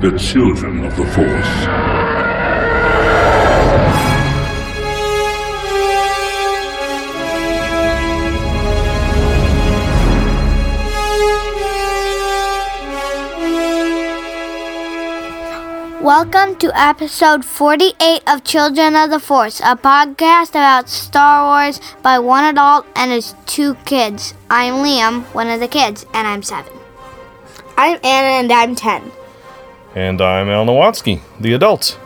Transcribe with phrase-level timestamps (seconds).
[0.00, 1.66] the children of the Force.
[16.02, 22.18] Welcome to episode 48 of Children of the Force, a podcast about Star Wars by
[22.18, 24.34] one adult and his two kids.
[24.50, 26.72] I'm Liam, one of the kids, and I'm seven.
[27.78, 29.10] I'm Anna and I'm 10.
[29.96, 31.98] And I'm Al Nowatsky, the adult.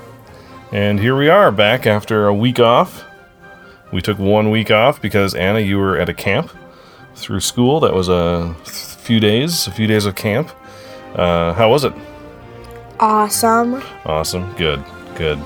[0.70, 3.05] And here we are back after a week off.
[3.92, 6.52] We took one week off because Anna, you were at a camp
[7.16, 7.80] through school.
[7.80, 10.51] That was a few days, a few days of camp.
[11.16, 11.92] Uh, how was it?
[13.01, 13.82] Awesome.
[14.04, 14.52] Awesome.
[14.54, 14.84] Good.
[15.16, 15.38] Good.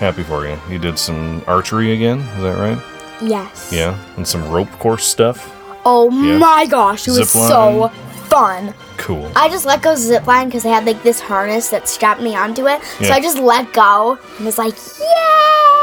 [0.00, 0.58] Happy for you.
[0.68, 2.18] You did some archery again.
[2.18, 2.82] Is that right?
[3.22, 3.70] Yes.
[3.72, 3.96] Yeah.
[4.16, 5.54] And some rope course stuff.
[5.84, 6.38] Oh Yeah.
[6.38, 7.92] my gosh, it was Zip so line.
[8.28, 8.74] Fun.
[8.96, 9.30] Cool.
[9.34, 11.88] I just let go of the zip line because they had like this harness that
[11.88, 12.80] strapped me onto it.
[13.00, 13.08] Yeah.
[13.08, 15.04] So I just let go and was like, yay!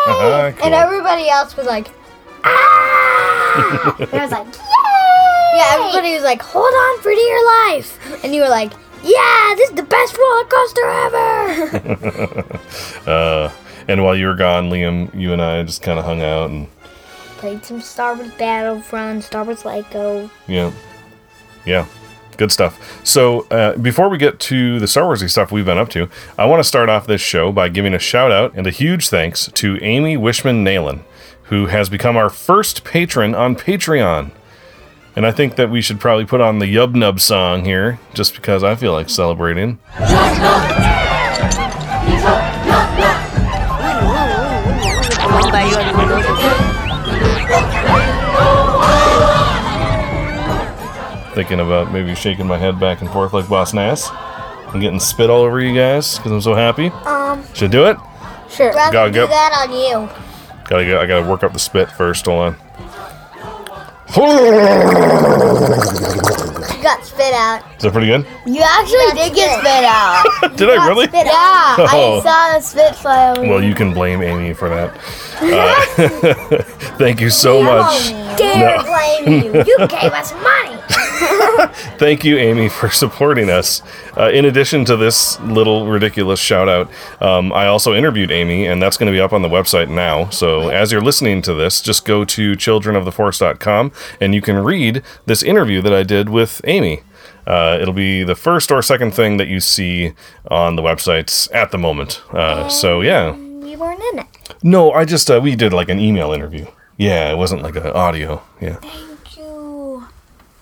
[0.08, 0.66] Uh-huh, cool.
[0.66, 1.88] And everybody else was like,
[2.44, 3.96] ah!
[4.00, 5.58] and I was like, yay!
[5.58, 8.24] Yeah, everybody was like, hold on for dear life.
[8.24, 12.60] And you were like, yeah, this is the best roller coaster ever.
[13.06, 13.52] Uh,
[13.88, 16.68] and while you were gone, Liam, you and I just kind of hung out and
[17.38, 20.30] Played some Star Wars Battlefront, Star Wars Lego.
[20.48, 20.72] Yeah.
[21.66, 21.86] Yeah.
[22.38, 23.02] Good stuff.
[23.06, 26.46] So, uh, before we get to the Star Warsy stuff we've been up to, I
[26.46, 29.50] want to start off this show by giving a shout out and a huge thanks
[29.54, 31.02] to Amy Wishman Nalen,
[31.44, 34.32] who has become our first patron on Patreon.
[35.16, 38.36] And I think that we should probably put on the Yub Nub song here, just
[38.36, 39.80] because I feel like celebrating.
[51.36, 54.10] Thinking about maybe shaking my head back and forth like Boss Nass.
[54.12, 56.88] I'm getting spit all over you guys because I'm so happy.
[57.06, 57.98] Um, Should I do it?
[58.50, 58.72] sure.
[58.74, 59.28] Gotta Do go.
[59.28, 60.10] that on you.
[60.70, 61.00] Gotta go.
[61.02, 62.26] I gotta work up the spit first.
[62.26, 62.56] Hold on.
[65.46, 67.64] You got spit out.
[67.78, 68.26] Is that pretty good?
[68.46, 70.24] You actually did get spit out.
[70.58, 71.08] Did I really?
[71.12, 72.20] Yeah, Oh.
[72.20, 73.42] I saw the spit fly over.
[73.42, 74.98] Well, you can blame Amy for that.
[75.36, 76.64] Uh,
[76.98, 78.10] thank you so much.
[78.38, 78.84] Dare No.
[78.86, 79.64] blame you.
[79.68, 80.75] You gave us money.
[81.98, 83.82] Thank you, Amy, for supporting us.
[84.18, 86.90] Uh, in addition to this little ridiculous shout out,
[87.22, 90.30] um, I also interviewed Amy, and that's going to be up on the website now.
[90.30, 95.44] So as you're listening to this, just go to childrenoftheforce.com and you can read this
[95.44, 97.02] interview that I did with Amy.
[97.48, 100.14] Uh, it'll be the first or second thing that you see
[100.50, 102.22] on the websites at the moment.
[102.34, 104.28] Uh, so yeah, You weren't in it.
[104.64, 106.66] no, I just uh, we did like an email interview.
[106.98, 108.42] Yeah, it wasn't like an audio.
[108.62, 108.80] Yeah.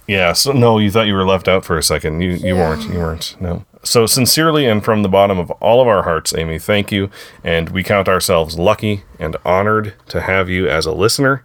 [0.08, 2.22] Yeah, so no, you thought you were left out for a second.
[2.22, 2.84] You you weren't.
[2.84, 3.36] You weren't.
[3.40, 3.66] No.
[3.84, 7.10] So sincerely and from the bottom of all of our hearts, Amy, thank you,
[7.44, 11.44] and we count ourselves lucky and honored to have you as a listener.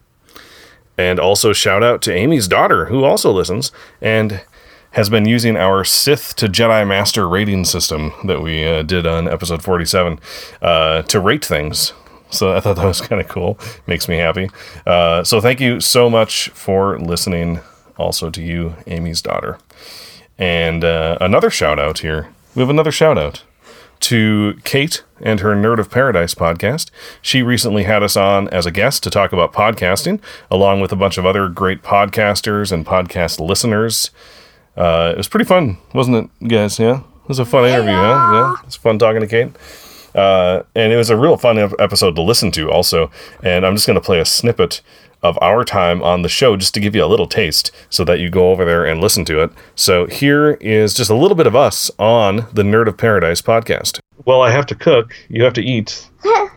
[0.97, 3.71] And also shout out to Amy's daughter, who also listens
[4.01, 4.43] and
[4.93, 9.29] has been using our Sith to Jedi Master rating system that we uh, did on
[9.29, 10.19] episode 47
[10.63, 11.93] uh, to rate things.
[12.31, 13.59] So I thought that was kind of cool.
[13.87, 14.51] Makes me happy.
[14.87, 17.61] Uh, so thank you so much for listening.
[17.99, 19.59] Also to you, Amy's daughter.
[20.39, 22.33] And uh, another shout out here.
[22.55, 23.43] We have another shout out
[24.01, 26.91] to Kate and her Nerd of Paradise podcast.
[27.21, 30.21] She recently had us on as a guest to talk about podcasting,
[30.51, 34.11] along with a bunch of other great podcasters and podcast listeners.
[34.77, 36.79] Uh, it was pretty fun, wasn't it, guys?
[36.79, 37.91] Yeah, it was a fun interview.
[37.91, 38.31] Huh?
[38.33, 39.51] Yeah, it's fun talking to Kate.
[40.15, 43.11] Uh, and it was a real fun episode to listen to, also.
[43.43, 44.81] And I'm just going to play a snippet
[45.23, 48.21] of our time on the show just to give you a little taste so that
[48.21, 49.51] you go over there and listen to it.
[49.75, 53.99] So here is just a little bit of us on the Nerd of Paradise podcast.
[54.25, 56.09] Well, I have to cook, you have to eat.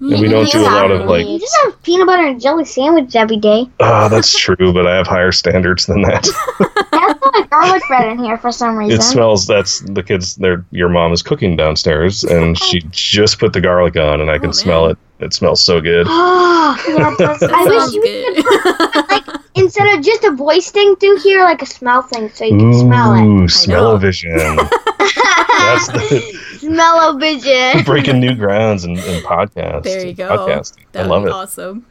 [0.00, 2.66] And we don't do a lot of like, You just have peanut butter and jelly
[2.66, 3.70] sandwich every day.
[3.80, 6.28] oh, that's true, but I have higher standards than that.
[7.34, 8.98] That's not garlic bread in here for some reason.
[8.98, 9.46] It smells.
[9.46, 10.36] That's the kids.
[10.36, 14.38] Their your mom is cooking downstairs, and she just put the garlic on, and I
[14.38, 14.98] can Oh, smell it.
[15.20, 16.06] It smells so good.
[16.08, 16.76] yeah,
[17.18, 21.42] that's, That I wish you could, like instead of just a voice thing through here,
[21.44, 23.22] like a smell thing, so you can smell it.
[23.24, 24.56] Ooh, smell-o-vision.
[24.56, 27.84] That's the, Smell-o-vision.
[27.84, 29.84] breaking new grounds in, in podcasts.
[29.84, 30.28] there you go.
[30.28, 30.84] Podcasting.
[30.94, 31.86] I love it awesome.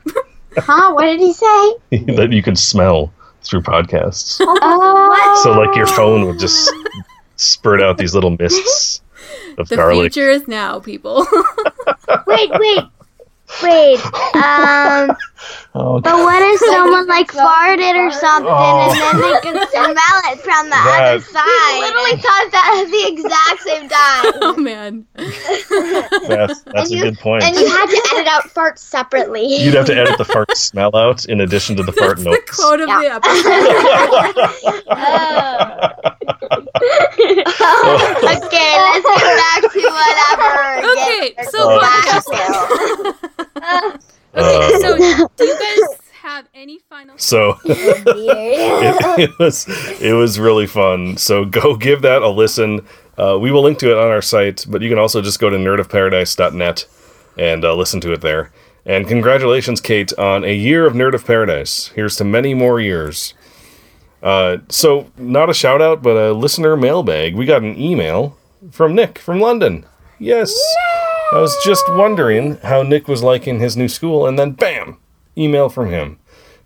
[0.57, 0.93] huh?
[0.93, 1.73] What did he say?
[2.15, 3.13] that you can smell
[3.43, 4.37] through podcasts.
[4.41, 6.71] Oh, oh, So like your phone would just
[7.35, 9.01] spurt out these little mists
[9.57, 10.13] of The garlic.
[10.13, 11.25] future is now, people.
[12.27, 12.83] wait, wait,
[13.63, 13.99] wait.
[14.35, 15.15] Um,
[15.75, 18.87] Oh, but what if someone like farted or something, Oh.
[18.89, 21.79] and then they can smell it from the That- other side?
[21.81, 24.33] literally thought that at the exact same time.
[24.41, 25.05] oh man.
[26.29, 27.43] That's that's a you- good point.
[27.43, 29.45] And you had to edit out farts separately.
[29.57, 32.55] You'd have to edit the fart smell out in addition to the fart The notes.
[32.55, 33.19] quote of Yeah.
[33.19, 33.29] the
[34.89, 36.62] episode.
[36.83, 37.45] Okay,
[38.25, 38.77] let's get
[39.37, 40.53] back to whatever.
[40.93, 43.99] Okay, Get so back back- to.
[44.35, 44.97] Okay, so
[45.37, 47.15] do you guys have any final?
[47.19, 48.03] So it,
[49.19, 49.67] it was
[50.01, 51.17] it was really fun.
[51.17, 52.81] So go give that a listen.
[53.17, 55.51] Uh, we will link to it on our site, but you can also just go
[55.51, 56.87] to nerdofparadise.net
[57.37, 58.51] and uh, listen to it there.
[58.87, 61.89] And congratulations, Kate, on a year of Nerd of Paradise.
[61.89, 63.35] Here's to many more years.
[64.23, 67.35] Uh, so, not a shout out, but a listener mailbag.
[67.35, 68.37] We got an email
[68.71, 69.85] from Nick from London.
[70.17, 70.53] Yes.
[71.33, 74.97] I was just wondering how Nick was liking his new school, and then bam,
[75.37, 76.19] email from him.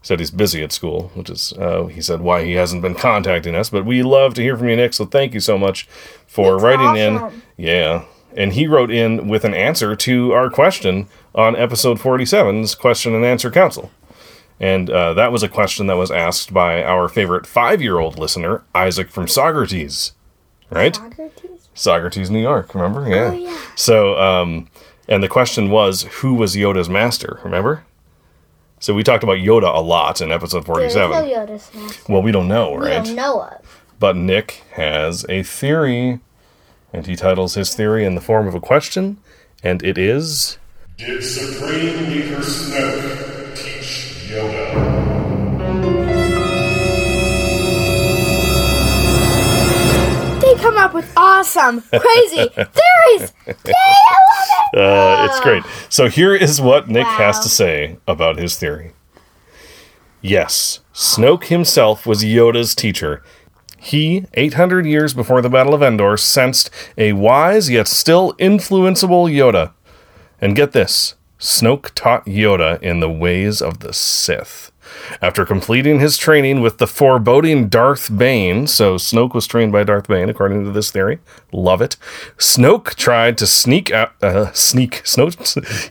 [0.04, 3.56] Said he's busy at school, which is, uh, he said, why he hasn't been contacting
[3.56, 3.72] us.
[3.72, 5.88] But we love to hear from you, Nick, so thank you so much
[6.28, 7.42] for writing in.
[7.58, 8.06] Yeah.
[8.36, 13.26] And he wrote in with an answer to our question on episode 47's Question and
[13.26, 13.90] Answer Council.
[14.60, 18.18] And uh, that was a question that was asked by our favorite five year old
[18.18, 20.14] listener, Isaac from Socrates.
[20.70, 20.96] Right?
[20.96, 23.08] Socrates, Socrates, New York, remember?
[23.08, 23.58] Yeah.
[23.76, 24.68] So, um,
[25.08, 27.40] and the question was, who was Yoda's master?
[27.44, 27.86] Remember?
[28.80, 31.12] So we talked about Yoda a lot in episode 47.
[31.24, 32.08] Yoda smash.
[32.10, 33.04] Well, we don't know, We right?
[33.06, 33.84] don't know of.
[34.00, 36.20] But Nick has a theory,
[36.94, 39.18] and he titles his theory in the form of a question,
[39.64, 40.58] and it is
[40.98, 43.27] Did Supreme Leader Snoke teach
[44.28, 44.98] Yoda?
[50.42, 53.34] They come up with awesome, crazy theories.
[53.46, 54.18] Dang, I
[54.74, 55.64] love Uh, it's great.
[55.90, 58.92] So here is what Nick has to say about his theory.
[60.22, 63.24] Yes, Snoke himself was Yoda's teacher.
[63.78, 69.72] He, 800 years before the Battle of Endor, sensed a wise yet still influenceable Yoda.
[70.42, 74.72] And get this Snoke taught Yoda in the ways of the Sith.
[75.22, 80.08] After completing his training with the foreboding Darth Bane, so Snoke was trained by Darth
[80.08, 81.20] Bane, according to this theory.
[81.52, 81.98] Love it.
[82.38, 85.36] Snoke tried to sneak out, uh, sneak, Snoke,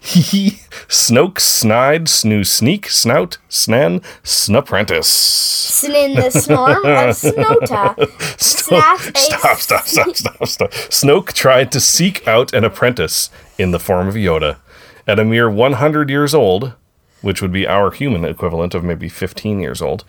[0.02, 0.50] he,
[0.88, 5.04] Snoke snide, snoo, sneak, snout, snan, snapprentice.
[5.04, 8.40] Snin the snorm of Snota.
[8.40, 10.70] Snaps Stop, stop, stop, stop, stop.
[10.70, 14.56] Snoke tried to seek out an apprentice in the form of Yoda.
[15.06, 16.72] At a mere 100 years old,
[17.20, 20.04] which would be our human equivalent of maybe 15 years old,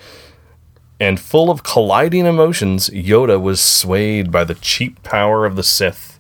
[1.00, 6.20] and full of colliding emotions, Yoda was swayed by the cheap power of the Sith.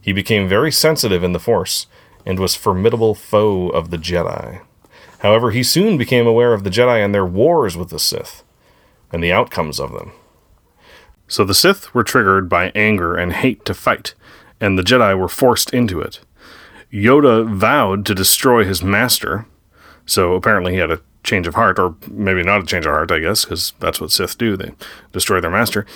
[0.00, 1.88] He became very sensitive in the Force
[2.24, 4.60] and was formidable foe of the Jedi.
[5.18, 8.44] However, he soon became aware of the Jedi and their wars with the Sith
[9.12, 10.12] and the outcomes of them.
[11.26, 14.14] So the Sith were triggered by anger and hate to fight,
[14.60, 16.20] and the Jedi were forced into it.
[16.92, 19.46] Yoda vowed to destroy his master,
[20.06, 23.10] so apparently he had a change of heart, or maybe not a change of heart,
[23.10, 24.56] I guess, because that's what Sith do.
[24.56, 24.72] They
[25.12, 25.86] destroy their master.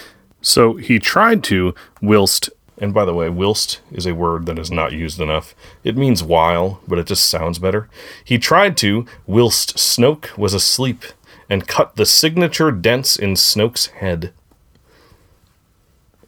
[0.40, 2.48] So he tried to, whilst,
[2.78, 5.54] and by the way, whilst is a word that is not used enough.
[5.84, 7.88] It means while, but it just sounds better.
[8.24, 11.04] He tried to, whilst Snoke was asleep,
[11.50, 14.32] and cut the signature dents in Snoke's head.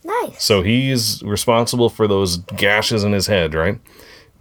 [0.03, 0.43] Nice.
[0.43, 3.79] So he's responsible for those gashes in his head, right?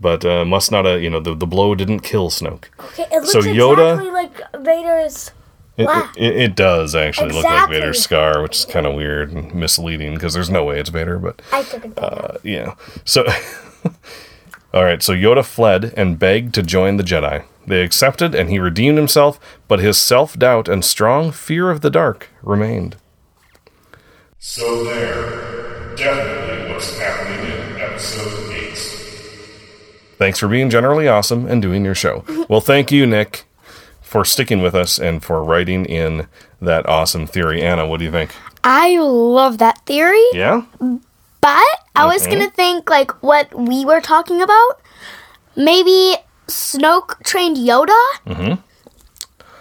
[0.01, 2.65] But uh, must not, uh, you know, the, the blow didn't kill Snoke.
[2.79, 5.31] Okay, it looks So Yoda- exactly like Vader's.
[5.77, 5.87] It,
[6.17, 10.13] it, it does actually look like Vader's scar, which is kind of weird and misleading
[10.13, 12.03] because there's no way it's Vader, but I took it down.
[12.05, 12.75] uh, yeah.
[13.05, 13.25] So,
[14.73, 17.45] all right, so Yoda fled and begged to join the Jedi.
[17.65, 19.39] They accepted and he redeemed himself,
[19.69, 22.97] but his self doubt and strong fear of the dark remained.
[24.37, 28.48] So there, definitely what's happening in episode 8.
[30.19, 32.23] Thanks for being generally awesome and doing your show.
[32.47, 33.45] Well, thank you, Nick,
[34.01, 36.27] for sticking with us and for writing in
[36.61, 37.61] that awesome theory.
[37.63, 38.31] Anna, what do you think?
[38.63, 40.63] I love that theory, Yeah?
[41.41, 42.31] but I was Mm-hmm.
[42.31, 44.81] gonna think like what we were talking about.
[45.55, 46.15] Maybe
[46.47, 47.97] Snoke trained Yoda
[48.27, 48.53] Mm-hmm.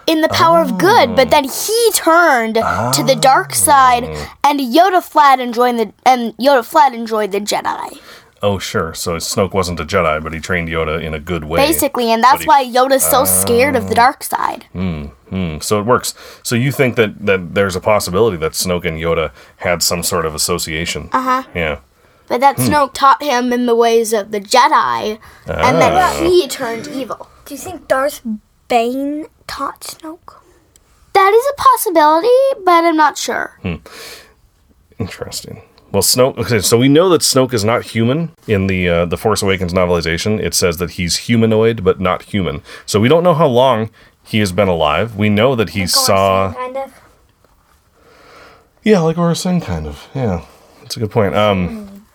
[0.07, 4.31] in the power of good, but then he turned to the dark side, Oh.
[4.43, 7.97] and Yoda fled and joined the and Yoda fled and joined the Jedi.
[8.41, 8.93] Oh, sure.
[8.93, 11.57] So Snoke wasn't a Jedi, but he trained Yoda in a good way.
[11.65, 14.65] Basically, and that's he- why Yoda's so scared of the dark side.
[14.73, 16.13] Mm, so it works.
[16.43, 20.25] So you think that, that there's a possibility that Snoke and Yoda had some sort
[20.25, 21.09] of association?
[21.11, 21.43] Uh huh.
[21.53, 21.79] Yeah.
[22.27, 22.67] But that Hmm.
[22.67, 25.79] Snoke taught him in the ways of the Jedi, and Ah.
[25.79, 27.27] then he turned evil.
[27.45, 28.21] Do you think Darth
[28.67, 30.35] Bane taught Snoke?
[31.13, 33.59] That is a possibility, but I'm not sure.
[34.99, 35.61] Interesting.
[35.91, 36.37] Well, Snoke.
[36.37, 39.73] Okay, so we know that Snoke is not human in the uh, the Force Awakens
[39.73, 40.39] novelization.
[40.39, 42.61] It says that he's humanoid but not human.
[42.85, 43.89] So we don't know how long
[44.23, 45.15] he has been alive.
[45.15, 46.53] We know that he saw.
[46.53, 46.93] kind of.
[48.83, 50.07] Yeah, like saying, kind of.
[50.13, 50.45] Yeah,
[50.81, 51.35] that's a good point.
[51.35, 52.05] Um,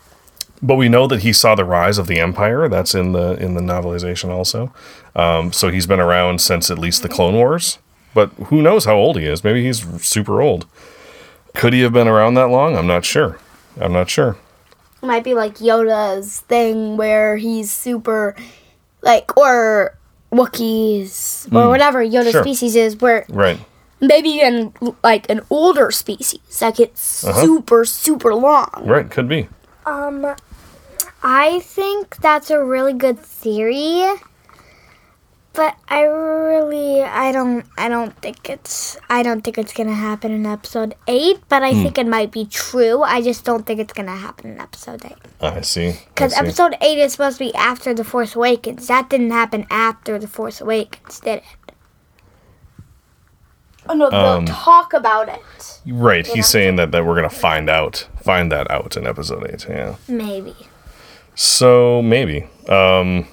[0.62, 2.68] but we know that he saw the rise of the Empire.
[2.68, 4.72] That's in the in the novelization also.
[5.16, 7.78] Um, so he's been around since at least the Clone Wars.
[8.14, 9.42] But who knows how old he is?
[9.42, 10.66] Maybe he's super old.
[11.54, 12.76] Could he have been around that long?
[12.76, 13.38] I'm not sure.
[13.80, 14.36] I'm not sure.
[15.02, 18.34] Might be like Yoda's thing where he's super,
[19.02, 19.96] like, or
[20.32, 22.30] Wookiees, or whatever Yoda Hmm.
[22.30, 22.42] Sure.
[22.42, 23.58] species is, where Right.
[24.00, 27.40] maybe in like an older species that gets Uh-huh.
[27.40, 28.70] super, super long.
[28.82, 29.10] Right.
[29.10, 29.48] Could be.
[29.86, 30.34] Um,
[31.22, 34.04] I think that's a really good theory,
[35.54, 40.32] but I really, I don't, I don't think it's, I don't think it's gonna happen
[40.32, 41.38] in episode eight.
[41.48, 43.02] But I think it might be true.
[43.02, 45.96] I just don't think it's gonna happen in episode eight I see.
[46.08, 48.86] Because episode eight is supposed to be after the Force Awakens.
[48.88, 51.44] That didn't happen after the Force Awakens, did it?
[53.88, 55.80] Oh no, they'll Um, talk about it.
[55.86, 56.26] Right.
[56.26, 59.66] He's saying that, that we're going to find out, find that out in episode 8.
[59.68, 59.96] Yeah.
[60.08, 60.56] Maybe.
[61.34, 62.48] So maybe.
[62.68, 63.26] Um,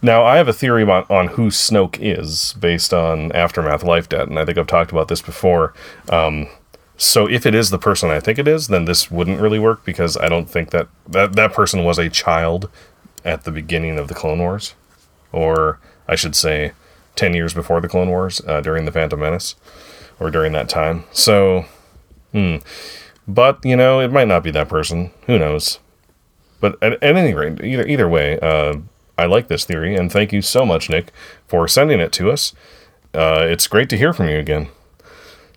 [0.00, 4.28] now, I have a theory about, on who Snoke is based on Aftermath Life Debt,
[4.28, 5.74] and I think I've talked about this before.
[6.08, 6.48] Um,
[6.96, 9.84] so if it is the person I think it is, then this wouldn't really work
[9.84, 12.70] because I don't think that that, that person was a child
[13.24, 14.74] at the beginning of the Clone Wars.
[15.32, 16.72] Or I should say,
[17.16, 19.56] 10 years before the Clone Wars, uh, during the Phantom Menace,
[20.20, 21.04] or during that time.
[21.12, 21.64] So,
[22.32, 22.56] hmm.
[23.26, 25.10] But, you know, it might not be that person.
[25.26, 25.80] Who knows?
[26.60, 28.76] But at, at any rate, either either way, uh,
[29.18, 31.12] I like this theory, and thank you so much, Nick,
[31.46, 32.54] for sending it to us.
[33.14, 34.68] Uh, it's great to hear from you again.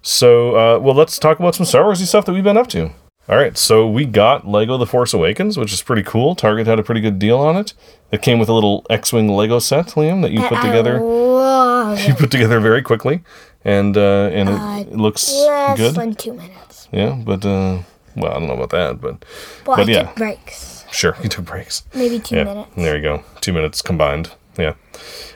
[0.01, 2.91] So, uh, well, let's talk about some Star Warsy stuff that we've been up to.
[3.27, 6.33] All right, so we got Lego The Force Awakens, which is pretty cool.
[6.35, 7.73] Target had a pretty good deal on it.
[8.11, 10.99] It came with a little X-wing Lego set, Liam, that you put together.
[10.99, 13.21] Love You put together very quickly,
[13.63, 15.95] and uh, and it, it looks less good.
[15.95, 16.87] than two minutes.
[16.91, 17.79] Yeah, but uh,
[18.15, 19.23] well, I don't know about that, but
[19.65, 20.11] Well, But I yeah.
[20.15, 20.78] breaks.
[20.91, 21.83] Sure, you took breaks.
[21.93, 22.71] Maybe two yeah, minutes.
[22.75, 23.23] there you go.
[23.41, 24.31] Two minutes combined.
[24.57, 24.73] Yeah.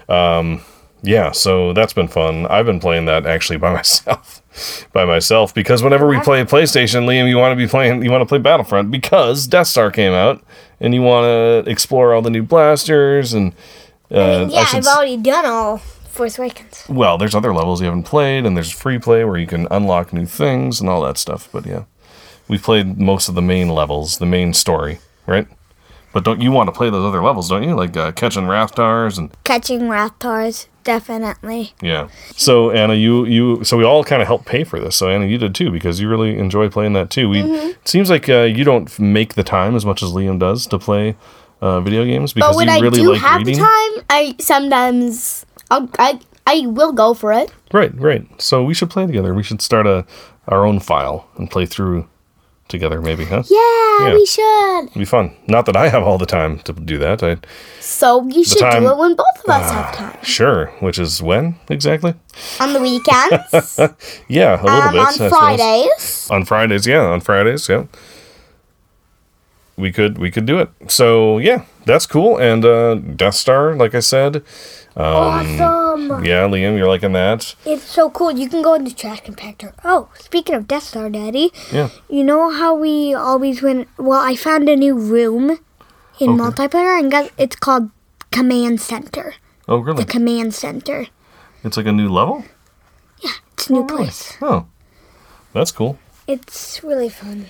[0.09, 0.61] Um,
[1.01, 2.45] yeah, so that's been fun.
[2.47, 4.41] I've been playing that actually by myself.
[4.93, 8.21] by myself because whenever we play PlayStation, Liam, you want to be playing you want
[8.21, 10.43] to play Battlefront because Death Star came out
[10.79, 13.53] and you want to explore all the new blasters and
[14.11, 16.83] uh, yeah, should I've already done all Force Awakens.
[16.87, 20.13] well, there's other levels you haven't played, and there's free play where you can unlock
[20.13, 21.49] new things and all that stuff.
[21.51, 21.85] But yeah,
[22.47, 25.47] we've played most of the main levels, the main story, right?
[26.13, 27.73] But don't you want to play those other levels, don't you?
[27.75, 31.73] Like uh, catching Rathtars and Catching Rathtars, definitely.
[31.81, 32.07] yeah.
[32.35, 34.95] So Anna, you you so we all kind of helped pay for this.
[34.95, 37.29] So Anna, you did too because you really enjoy playing that too.
[37.29, 40.67] We it seems like uh, you don't make the time as much as Liam does
[40.67, 41.15] to play
[41.61, 43.55] uh, video games because But when you I really do like have reading.
[43.57, 47.51] the time, I sometimes I'll, I I will go for it.
[47.71, 48.23] Right, right.
[48.39, 49.33] So we should play together.
[49.33, 50.05] We should start a
[50.47, 52.07] our own file and play through
[52.67, 53.43] together, maybe, huh?
[53.49, 54.13] Yeah, Yeah.
[54.13, 54.83] we should.
[54.85, 55.31] It'd be fun.
[55.47, 57.21] Not that I have all the time to do that.
[57.23, 57.37] I
[57.79, 60.17] So you should time- do it when both of us have time.
[60.23, 60.67] sure.
[60.79, 62.13] Which is when exactly?
[62.59, 63.79] On the weekends,
[64.27, 65.21] Yeah, a little um, bit.
[65.21, 65.29] On.
[65.29, 66.27] Fridays.
[66.31, 67.83] On Fridays, yeah, on Fridays, yeah.
[69.75, 70.69] We could we could do it.
[70.87, 72.37] So yeah, that's cool.
[72.37, 74.43] And uh Death Star, like I said,
[74.95, 76.23] awesome!
[76.23, 77.55] yeah, Liam, you're liking that.
[77.65, 78.31] It's so cool.
[78.31, 79.73] You can go in the trash compactor.
[79.83, 81.89] Oh, speaking of Death Star, Daddy, Yeah.
[82.09, 83.87] you know how we always went?
[83.97, 85.59] Well, I found a new room
[86.19, 87.89] in multiplayer, and got, it's called
[88.31, 89.33] Command Center.
[89.67, 90.03] Oh, really?
[90.03, 91.07] The Command Center.
[91.63, 92.43] It's like a new level.
[93.23, 94.37] Yeah, it's a new place.
[94.41, 94.67] Oh,
[95.53, 95.97] that's cool.
[96.27, 97.47] It's really fun.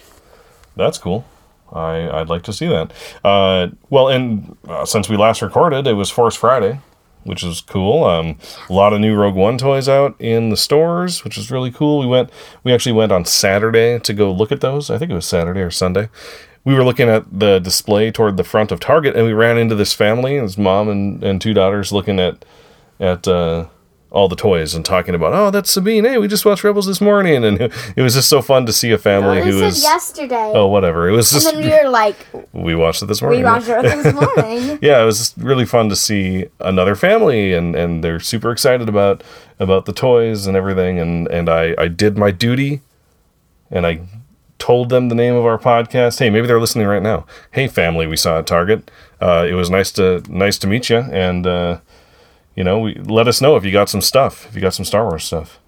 [0.76, 1.26] That's cool.
[1.74, 2.94] I I'd like to see that.
[3.24, 6.80] Uh, well, and uh, since we last recorded, it was Force Friday,
[7.24, 8.04] which is cool.
[8.04, 8.38] Um,
[8.70, 12.00] a lot of new Rogue One toys out in the stores, which is really cool.
[12.00, 12.30] We went.
[12.64, 14.90] We actually went on Saturday to go look at those.
[14.90, 16.10] I think it was Saturday or Sunday.
[16.66, 19.76] We were looking at the display toward the front of Target, and we ran into
[19.76, 22.46] this family, his mom and, and two daughters, looking at
[23.00, 23.66] at uh,
[24.14, 26.06] all the toys and talking about, oh, that's Sabine.
[26.06, 27.60] Hey, we just watched Rebels this morning, and
[27.96, 29.82] it was just so fun to see a family We who was.
[29.82, 30.52] yesterday.
[30.56, 31.10] Oh, whatever.
[31.10, 32.16] It was just and then we were like,
[32.54, 33.40] we watched it this morning.
[33.40, 34.78] we watched it this morning.
[34.84, 38.88] yeah, it was just really fun to see another family, and, and they're super excited
[38.88, 39.24] about
[39.60, 41.00] about the toys and everything.
[41.00, 42.82] And, and I, I did my duty,
[43.72, 44.02] and I
[44.60, 46.20] told them the name of our podcast.
[46.20, 47.26] Hey, maybe they're listening right now.
[47.52, 48.92] Hey, family, we saw at Target.
[49.20, 51.80] Uh, it was nice to nice to meet you, and uh,
[52.56, 54.86] you know, we, let us know if you got some stuff, if you got some
[54.86, 55.60] Star Wars stuff.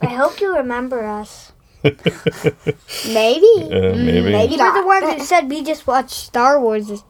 [0.00, 1.52] I hope you remember us.
[1.82, 3.46] Maybe.
[3.64, 4.30] Uh, maybe.
[4.32, 4.86] Maybe We're the not.
[4.86, 6.86] ones who said we just watched Star Wars.
[6.88, 7.02] this-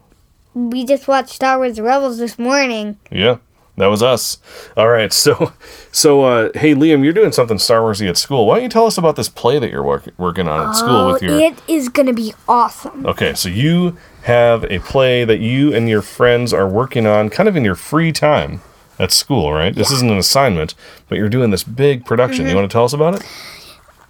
[0.55, 2.97] We just watched Star Wars Rebels this morning.
[3.11, 3.37] Yeah,
[3.77, 4.37] that was us.
[4.75, 5.53] All right, so
[5.91, 8.47] so uh, hey Liam, you're doing something Star Warsy at school.
[8.47, 10.89] Why don't you tell us about this play that you're work- working on at school
[10.95, 11.39] Oh, with your?
[11.39, 13.05] it is gonna be awesome.
[13.05, 17.47] Okay, so you have a play that you and your friends are working on, kind
[17.49, 18.61] of in your free time
[18.99, 19.73] at school, right?
[19.75, 20.75] This isn't an assignment,
[21.09, 22.47] but you're doing this big production.
[22.47, 23.25] You want to tell us about it?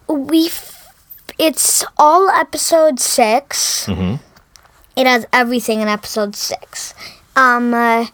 [0.08, 0.50] We,
[1.40, 3.90] it's all episode 6
[4.96, 6.94] It has everything in episode six.
[7.36, 8.06] Um, uh,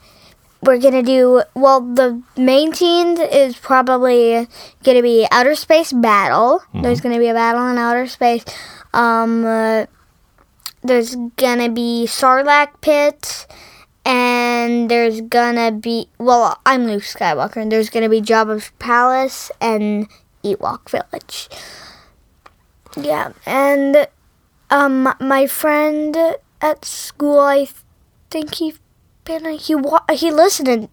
[0.62, 1.82] we're gonna do well.
[1.82, 4.48] The main scene is probably
[4.86, 6.62] gonna be outer space battle.
[6.74, 8.46] There's gonna be a battle in outer space.
[8.94, 9.86] Um, uh,
[10.84, 13.48] there's gonna be Sarlacc pit,
[14.06, 20.08] and there's gonna be well, I'm Luke Skywalker, and there's gonna be Jabba's palace and
[20.44, 21.50] Ewok village.
[22.98, 24.08] Yeah, and
[24.70, 26.18] um, my friend
[26.62, 27.68] at school, I
[28.30, 28.74] think he
[29.26, 30.90] been he wa- he listened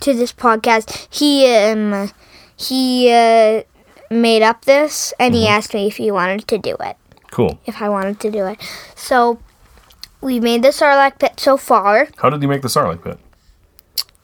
[0.00, 1.06] to this podcast.
[1.10, 2.10] He um
[2.56, 3.62] he uh,
[4.10, 6.96] made up this, and he asked me if he wanted to do it,
[7.30, 7.58] Cool.
[7.66, 8.58] if I wanted to do it.
[8.96, 9.38] So
[10.20, 12.08] we made the Sarlacc pit so far.
[12.16, 13.18] How did you make the Sarlacc pit?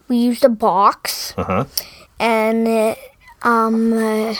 [0.08, 1.34] We used a box.
[1.36, 1.64] Uh huh.
[2.18, 2.94] and uh,
[3.42, 4.34] um uh,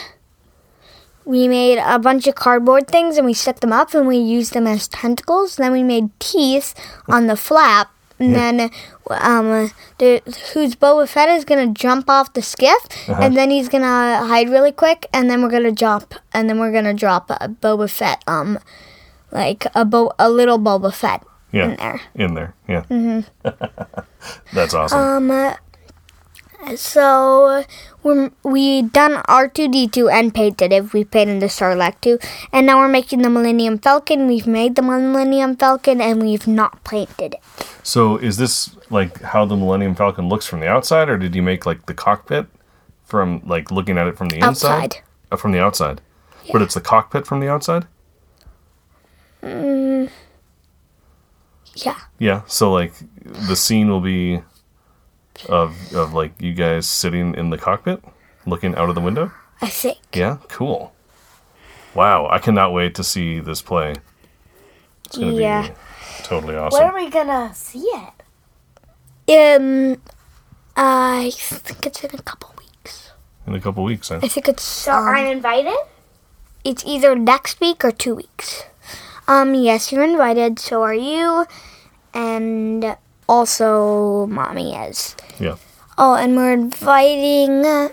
[1.25, 4.53] we made a bunch of cardboard things and we set them up and we used
[4.53, 6.73] them as tentacles then we made teeth
[7.07, 8.69] on the flap and then
[9.09, 10.21] um the
[10.53, 14.71] whose Boba Fett is gonna jump off the skiff and then he's gonna hide really
[14.71, 18.57] quick and then we're gonna jump and then we're gonna drop a Boba Fett um
[19.31, 21.69] like a bo- a little Boba Fett Yeah.
[21.71, 22.53] in there In there.
[22.67, 22.83] Yeah.
[22.89, 23.19] Mm-hmm.
[24.53, 24.99] That's awesome.
[24.99, 25.55] Um, uh,
[26.75, 27.63] so
[28.03, 30.93] we're, we done R2D2 and painted it.
[30.93, 32.19] We painted the Sarlacc 2.
[32.51, 34.27] And now we're making the Millennium Falcon.
[34.27, 37.41] We've made the Millennium Falcon and we've not painted it.
[37.83, 41.41] So is this like how the Millennium Falcon looks from the outside, or did you
[41.41, 42.47] make like the cockpit
[43.03, 44.83] from like looking at it from the inside?
[44.83, 45.01] Outside.
[45.31, 46.01] Uh, from the outside.
[46.51, 47.87] But it's the cockpit from the outside.
[51.75, 51.99] Yeah.
[52.19, 52.41] Yeah.
[52.47, 54.41] So like the scene will be
[55.49, 58.03] of of like you guys sitting in the cockpit,
[58.45, 59.31] looking out of the window.
[59.61, 59.97] I think.
[60.13, 60.37] Yeah.
[60.49, 60.93] Cool.
[61.93, 62.27] Wow.
[62.29, 63.95] I cannot wait to see this play.
[65.05, 65.61] It's gonna Yeah.
[65.69, 65.73] be
[66.23, 66.83] totally When awesome.
[66.83, 68.13] are we gonna see it?
[69.27, 70.01] Um,
[70.75, 73.11] I think it's in a couple weeks.
[73.47, 74.09] In a couple weeks.
[74.09, 74.19] Huh?
[74.21, 75.77] I think it's So um, I'm invited.
[76.63, 78.63] it's either next week or two weeks.
[79.27, 80.59] Um, yes, you're invited.
[80.59, 81.45] So are you,
[82.13, 82.95] and
[83.27, 85.15] also mommy is.
[85.39, 85.55] Yeah.
[85.97, 87.89] Oh, and we're inviting uh,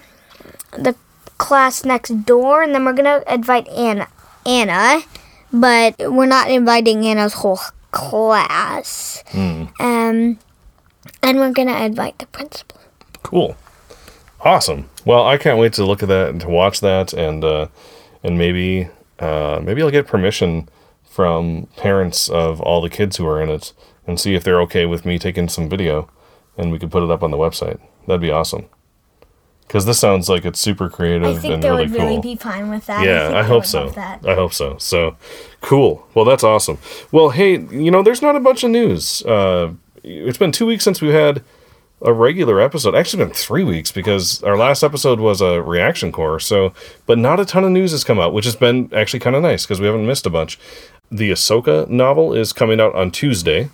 [0.72, 0.94] the
[1.38, 4.08] class next door, and then we're gonna invite Anna.
[4.44, 5.02] Anna,
[5.52, 7.60] but we're not inviting Anna's whole
[7.92, 9.22] class.
[9.78, 10.38] Um,
[11.22, 12.80] and we're gonna invite the principal.
[13.22, 13.56] Cool.
[14.40, 14.88] Awesome.
[15.04, 17.68] Well, I can't wait to look at that and to watch that and uh
[18.24, 18.88] and maybe
[19.20, 20.68] uh maybe I'll get permission
[21.04, 23.72] from parents of all the kids who are in it
[24.06, 26.08] and see if they're okay with me taking some video
[26.56, 27.80] and we could put it up on the website.
[28.06, 28.66] That'd be awesome.
[29.68, 32.06] Cuz this sounds like it's super creative I think and they really would cool.
[32.06, 33.04] really be fine with that.
[33.06, 33.92] Yeah, think I, hope so.
[34.26, 34.76] I hope so.
[34.78, 35.16] So
[35.60, 36.06] cool.
[36.14, 36.78] Well, that's awesome.
[37.10, 39.22] Well, hey, you know, there's not a bunch of news.
[39.24, 41.42] Uh, it's been two weeks since we had
[42.04, 42.94] a regular episode.
[42.94, 46.40] Actually, been three weeks because our last episode was a reaction core.
[46.40, 46.74] So,
[47.06, 49.42] but not a ton of news has come out, which has been actually kind of
[49.42, 50.58] nice because we haven't missed a bunch.
[51.10, 53.70] The Ahsoka novel is coming out on Tuesday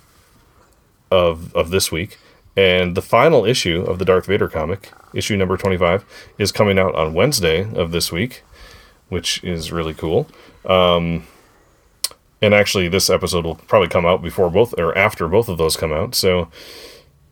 [1.11, 2.17] of of this week,
[2.55, 6.05] and the final issue of the Darth Vader comic, issue number twenty five,
[6.37, 8.43] is coming out on Wednesday of this week
[9.09, 10.27] which is really cool.
[10.65, 11.27] Um,
[12.41, 15.75] and actually, this episode will probably come out before both or after both of those
[15.75, 16.15] come out.
[16.15, 16.47] So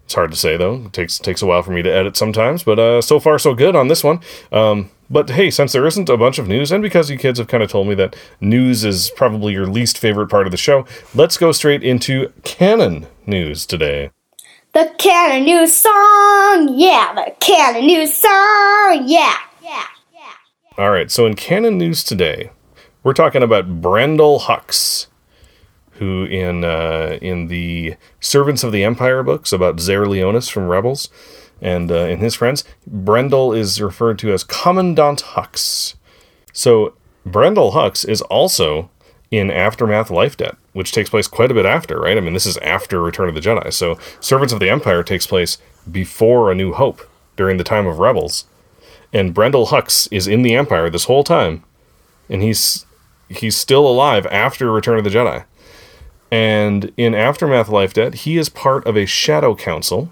[0.08, 0.86] it's hard to say though.
[0.86, 3.54] It takes takes a while for me to edit sometimes, but uh, so far so
[3.54, 4.22] good on this one.
[4.54, 7.50] Um, but hey, since there isn't a bunch of news, and because you kids have
[7.50, 10.86] kind of told me that news is probably your least favorite part of the show,
[11.14, 14.12] let's go straight into canon news today.
[14.72, 17.14] The canon news song, yeah.
[17.14, 19.36] The canon news song, yeah.
[19.62, 19.88] Yeah.
[20.14, 20.78] Yeah.
[20.78, 22.52] All right, so in canon news today,
[23.04, 25.08] we're talking about Brendel Hux,
[26.00, 31.10] who in uh, in the Servants of the Empire books about Zare Leonis from Rebels,
[31.62, 35.96] and uh, his friends, Brendel is referred to as Commandant Hux.
[36.54, 36.94] So
[37.26, 38.90] Brendel Hux is also
[39.30, 42.18] in Aftermath Life Debt, which takes place quite a bit after, right?
[42.18, 43.74] I mean, this is after Return of the Jedi.
[43.74, 45.58] So Servants of the Empire takes place
[45.92, 47.02] before A New Hope,
[47.36, 48.46] during the time of Rebels
[49.14, 51.64] and Brendel Hux is in the Empire this whole time,
[52.30, 52.86] and he's
[53.30, 55.46] he's still alive after Return of the Jedi.
[56.32, 60.12] And in Aftermath Life Debt, he is part of a shadow council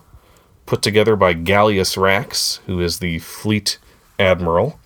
[0.66, 3.78] put together by Gallius Rax, who is the fleet
[4.18, 4.80] admiral.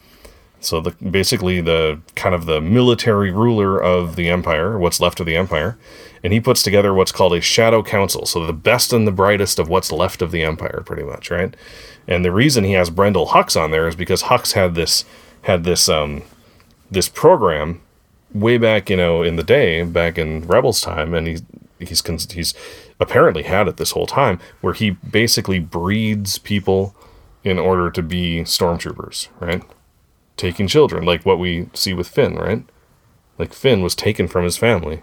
[0.60, 5.26] So the basically the kind of the military ruler of the empire, what's left of
[5.26, 5.78] the empire,
[6.22, 8.26] and he puts together what's called a shadow council.
[8.26, 11.56] So the best and the brightest of what's left of the empire, pretty much, right?
[12.08, 15.06] And the reason he has Brendel Hux on there is because Hux had this
[15.44, 16.24] had this um
[16.92, 17.82] this program
[18.34, 21.44] way back, you know, in the day, back in Rebels time, and he's
[21.80, 22.54] he's he's
[23.00, 26.96] apparently had it this whole time, where he basically breeds people
[27.44, 29.64] in order to be stormtroopers, right?
[30.38, 32.64] Taking children, like what we see with Finn, right?
[33.38, 35.02] Like Finn was taken from his family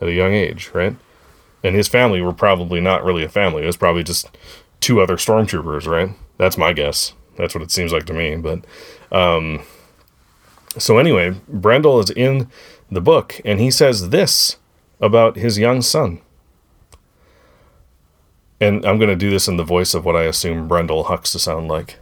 [0.00, 0.96] at a young age, right?
[1.62, 3.62] And his family were probably not really a family.
[3.62, 4.36] It was probably just
[4.80, 6.10] two other stormtroopers, right?
[6.38, 7.12] That's my guess.
[7.36, 8.36] That's what it seems like to me.
[8.36, 8.64] But
[9.10, 9.62] um,
[10.78, 12.48] so anyway, Brendel is in
[12.90, 14.56] the book, and he says this
[15.00, 16.20] about his young son.
[18.60, 21.32] And I'm going to do this in the voice of what I assume Brendel Hux
[21.32, 21.98] to sound like.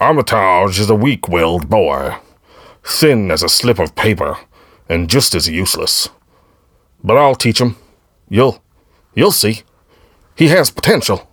[0.00, 2.16] Armitage is a weak willed boy,
[2.82, 4.36] thin as a slip of paper,
[4.88, 6.08] and just as useless.
[7.04, 7.76] But I'll teach him.
[8.28, 8.62] You'll,
[9.14, 9.62] you'll see.
[10.34, 11.28] He has potential.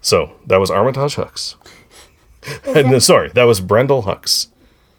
[0.00, 1.56] So that was Armitage Hux.
[2.64, 4.48] And, no, sorry, that was Brendel Hux,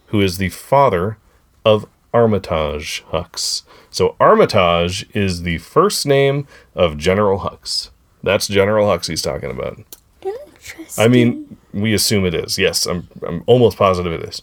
[0.08, 1.18] who is the father
[1.64, 3.64] of Armitage Hux.
[3.90, 7.90] So Armitage is the first name of General Hux.
[8.24, 9.80] That's General Hux he's talking about.
[10.22, 11.04] Interesting.
[11.04, 12.58] I mean, we assume it is.
[12.58, 14.42] Yes, I'm, I'm almost positive it is.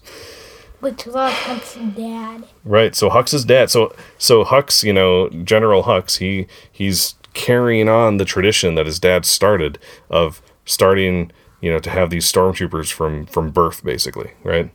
[0.81, 2.45] Which was Hux's dad.
[2.65, 2.95] Right.
[2.95, 3.71] So Hux's dad.
[3.71, 8.99] So so Hux, you know, General Hux, he he's carrying on the tradition that his
[8.99, 9.79] dad started
[10.11, 14.71] of starting, you know, to have these stormtroopers from from birth, basically, right?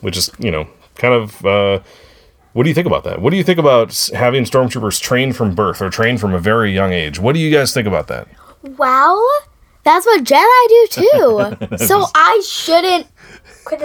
[0.00, 1.44] Which is, you know, kind of.
[1.44, 1.80] Uh,
[2.52, 3.20] what do you think about that?
[3.20, 6.72] What do you think about having stormtroopers trained from birth or trained from a very
[6.72, 7.18] young age?
[7.18, 8.28] What do you guys think about that?
[8.62, 9.22] Well,
[9.84, 11.76] that's what Jedi do too.
[11.86, 13.06] so I shouldn't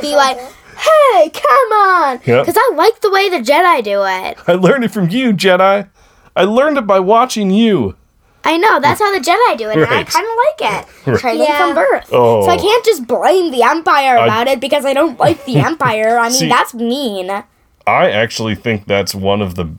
[0.02, 2.22] be like, hey, come on.
[2.26, 2.46] Yep.
[2.46, 4.38] Because I like the way the Jedi do it.
[4.48, 5.90] I learned it from you, Jedi.
[6.36, 7.96] I learned it by watching you.
[8.44, 10.08] I know, that's how the Jedi do it, and I Right.
[10.08, 10.32] kind of
[10.72, 11.18] like it.
[11.20, 11.58] Training Yeah.
[11.68, 12.10] from birth.
[12.12, 12.44] Oh.
[12.46, 15.58] So I can't just blame the Empire I- about it because I don't like the
[15.70, 16.18] Empire.
[16.18, 17.30] I mean, See- that's mean.
[17.88, 19.70] I actually think that's one of the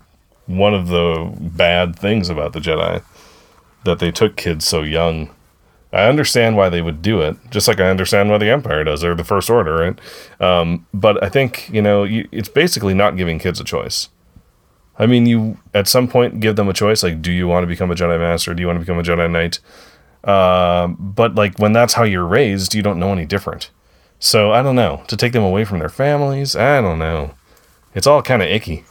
[0.47, 3.01] one of the bad things about the Jedi
[3.85, 5.31] that they took kids so young.
[5.93, 9.03] I understand why they would do it, just like I understand why the Empire does.
[9.03, 9.99] They're the First Order, right?
[10.41, 14.09] Um, but I think you know you, it's basically not giving kids a choice.
[14.99, 17.67] I mean, you at some point give them a choice, like, do you want to
[17.67, 18.55] become a Jedi Master?
[18.55, 19.59] Do you want to become a Jedi Knight?
[20.25, 23.71] Um, but like when that's how you're raised, you don't know any different.
[24.19, 25.03] So I don't know.
[25.09, 27.35] To take them away from their families, I don't know.
[27.95, 28.85] It's all kind of icky.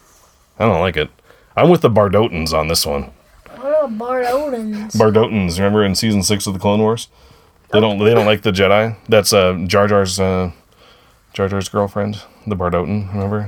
[0.59, 1.09] I don't like it.
[1.55, 3.11] I'm with the Bardotans on this one.
[3.55, 4.91] What are Bardotans?
[4.95, 7.07] Bardotans, remember in season six of the Clone Wars?
[7.71, 7.97] They don't.
[7.99, 8.97] They don't like the Jedi.
[9.07, 10.51] That's uh, Jar Jar's uh,
[11.33, 13.13] Jar Jar's girlfriend, the Bardotan.
[13.13, 13.47] Remember?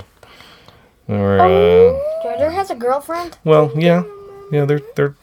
[1.07, 3.37] They were, uh, Jar Jar has a girlfriend?
[3.43, 4.03] well, yeah,
[4.51, 4.65] yeah.
[4.65, 5.15] They're they're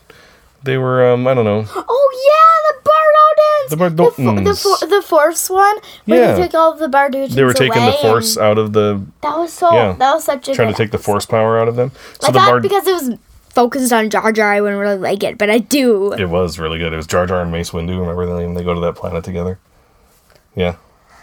[0.62, 1.10] they were.
[1.10, 1.64] Um, I don't know.
[1.74, 3.70] Oh, yeah, the Bardotans!
[3.70, 4.80] The The, fo- the, Bardotans.
[4.80, 5.76] fo- the Force one?
[6.04, 6.32] Where Yeah.
[6.34, 9.38] they took all of the Bardotans They were taking the Force out of the, That
[9.38, 9.92] was so, Yeah.
[9.98, 11.92] that was such a trying to good take the Force power out of them.
[12.20, 12.62] So I the thought Bard.
[12.62, 13.18] because it was
[13.54, 16.12] focused on Jar Jar, I wouldn't really like it, but I do.
[16.12, 16.92] It was really good.
[16.92, 17.98] It was Jar Jar and Mace Windu.
[17.98, 18.52] Remember them?
[18.52, 19.58] They go to that planet together.
[20.54, 20.74] Yeah,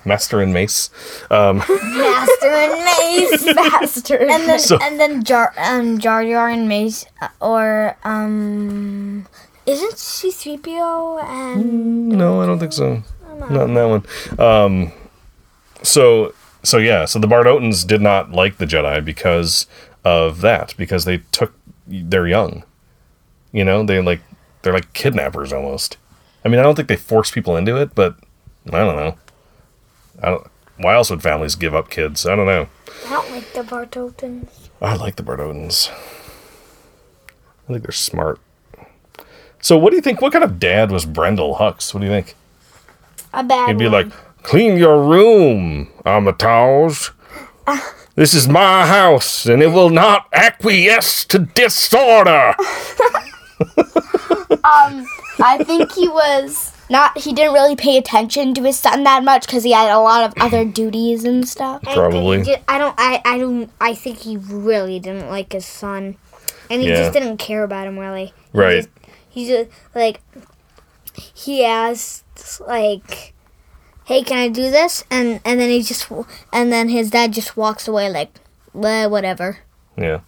[0.05, 0.89] Master and Mace.
[1.31, 6.49] Um, Master and Mace, Master and And then So- and then Jar um Jar Jar
[6.49, 9.27] and Mace uh, or um
[9.65, 13.03] isn't C three PO and no, I don't think so.
[13.49, 14.05] Not in that one.
[14.39, 14.91] Um,
[15.83, 16.33] so
[16.63, 17.05] so yeah.
[17.05, 19.67] So the Bardotans did not like the Jedi because
[20.03, 20.73] of that.
[20.77, 21.53] Because they took
[21.85, 22.63] they're young.
[23.51, 24.21] You know, they like
[24.61, 25.97] they're like kidnappers almost.
[26.43, 28.15] I mean, I don't think they force people into it, but
[28.67, 29.17] I don't know.
[30.21, 30.47] I don't.
[30.77, 32.25] Why else would families give up kids?
[32.25, 32.67] I don't know.
[33.07, 34.69] I don't like the Bardotans.
[34.81, 35.89] I like the Bardotans.
[37.67, 38.39] I think they're smart.
[39.59, 40.21] So, what do you think?
[40.21, 41.93] What kind of dad was Brendel Hux?
[41.93, 42.35] What do you think?
[43.33, 43.91] A bad He'd be one.
[43.91, 47.11] like, "Clean your room, Armitage.
[48.15, 52.55] This is my house, and it will not acquiesce to disorder."
[54.63, 55.05] um,
[55.39, 57.17] I think he was not.
[57.17, 60.23] He didn't really pay attention to his son that much because he had a lot
[60.23, 61.81] of other duties and stuff.
[61.83, 62.39] Probably.
[62.39, 66.15] I, ju- I don't I I don't I think he really didn't like his son,
[66.69, 66.95] and he Yeah.
[66.97, 68.33] just didn't care about him really.
[68.53, 68.75] He Right.
[68.77, 68.89] just-
[69.29, 70.21] He just like
[71.33, 72.23] he asked
[72.67, 73.33] like
[74.05, 76.07] "Hey, can I do this?" And and then he just
[76.53, 78.31] and then his dad just walks away like,
[78.73, 79.59] "Well, whatever."
[79.97, 80.19] Yeah.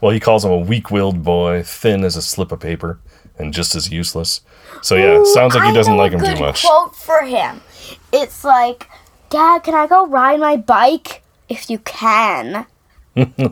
[0.00, 2.98] Well, he calls him a weak-willed boy, thin as a slip of paper,
[3.38, 4.40] and just as useless.
[4.82, 6.64] So yeah, sounds like he doesn't know like a him too much.
[6.64, 7.60] Quote for him.
[8.12, 8.88] It's like,
[9.30, 11.22] Dad, can I go ride my bike?
[11.48, 12.66] If you can.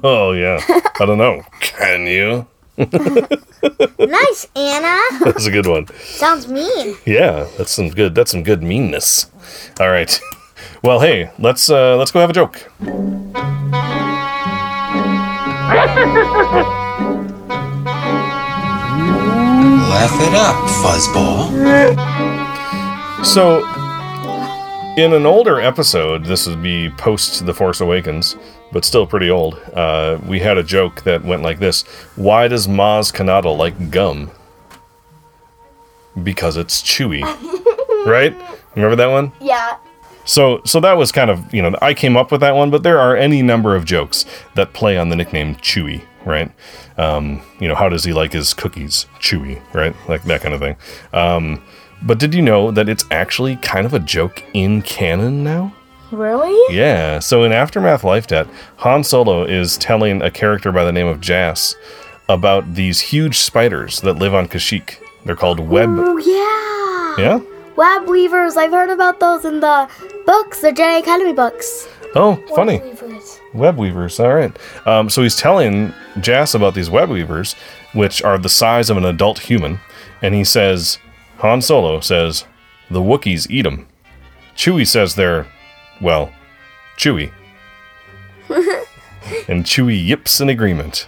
[0.02, 0.58] Oh yeah.
[1.00, 1.42] I don't know.
[1.60, 2.46] Can you?
[3.98, 4.98] Nice, Anna.
[5.22, 5.86] That's a good one.
[5.98, 6.96] Sounds mean.
[7.04, 8.14] Yeah, that's some good.
[8.14, 9.30] That's some good meanness.
[9.78, 10.18] All right.
[10.82, 12.56] Well, hey, let's uh, let's go have a joke.
[19.90, 21.50] Laugh it up, fuzzball.
[23.24, 23.66] So,
[24.96, 28.36] in an older episode, this would be post The Force Awakens,
[28.70, 29.60] but still pretty old.
[29.74, 31.82] Uh, we had a joke that went like this:
[32.14, 34.30] Why does Maz Kanata like gum?
[36.22, 37.22] Because it's chewy,
[38.06, 38.32] right?
[38.76, 39.32] Remember that one?
[39.40, 39.76] Yeah.
[40.24, 42.84] So, so that was kind of you know I came up with that one, but
[42.84, 44.24] there are any number of jokes
[44.54, 46.50] that play on the nickname Chewy, right?
[46.96, 49.06] Um, you know, how does he like his cookies?
[49.20, 49.94] Chewy, right?
[50.08, 50.76] Like that kind of thing.
[51.12, 51.62] Um,
[52.02, 55.74] but did you know that it's actually kind of a joke in canon now?
[56.10, 56.74] Really?
[56.74, 57.18] Yeah.
[57.18, 61.20] So in Aftermath Life Debt, Han Solo is telling a character by the name of
[61.20, 61.76] Jas
[62.28, 64.96] about these huge spiders that live on Kashyyyk.
[65.24, 65.88] They're called web.
[65.92, 67.24] Oh, yeah.
[67.24, 67.40] Yeah.
[67.76, 68.56] Web weavers.
[68.56, 69.88] I've heard about those in the
[70.26, 71.88] books, the Jedi Academy books.
[72.14, 72.80] Oh, funny.
[72.80, 73.40] Weavers.
[73.54, 74.56] Web weavers, all right.
[74.86, 77.54] Um, so he's telling Jas about these web weavers,
[77.92, 79.78] which are the size of an adult human,
[80.22, 80.98] and he says,
[81.38, 82.44] Han Solo says,
[82.90, 83.86] the Wookiees eat them.
[84.56, 85.46] Chewie says they're,
[86.00, 86.32] well,
[86.96, 87.32] Chewy.
[89.48, 91.06] and Chewie yips in agreement.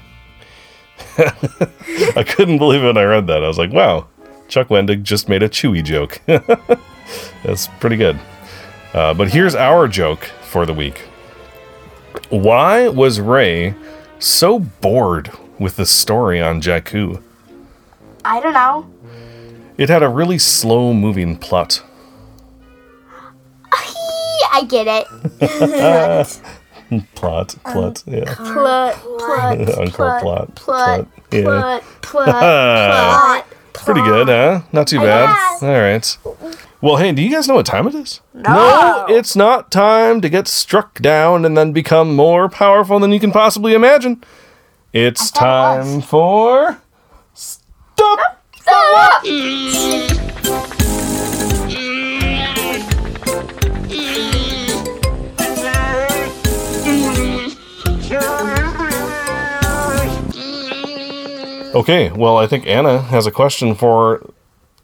[1.19, 3.45] I couldn't believe it when I read that.
[3.45, 4.07] I was like, wow,
[4.49, 6.21] Chuck Wendig just made a Chewy joke.
[7.45, 8.19] That's pretty good.
[8.95, 10.99] Uh, but here's our joke for the week.
[12.29, 13.75] Why was Rey
[14.19, 17.23] so bored with the story on Jakku?
[18.23, 18.87] I don't know.
[19.79, 21.83] It had a really slow moving plot.
[23.73, 26.41] I get it.
[27.15, 28.35] Plot, plot, yeah.
[28.35, 31.43] Plot, plot, Uncle plot, plot, plot, yeah.
[31.43, 33.47] plot, plot, plot.
[33.73, 34.61] Pretty good, huh?
[34.73, 35.63] Not too bad.
[35.63, 36.19] All right.
[36.83, 38.21] Well, hey, do you guys know what time it is?
[38.35, 39.07] No.
[39.09, 43.31] it's not time to get struck down and then become more powerful than you can
[43.31, 44.21] possibly imagine.
[44.93, 46.83] It's thought it time for.
[47.35, 48.19] Stop!
[61.75, 64.29] Okay, well, I think Anna has a question for